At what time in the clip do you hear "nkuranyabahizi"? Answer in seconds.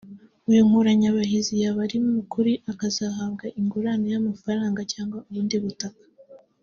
0.67-1.53